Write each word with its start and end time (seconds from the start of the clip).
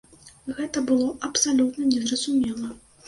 Гэта 0.59 0.81
было 0.87 1.07
абсалютна 1.29 1.91
незразумела. 1.93 2.73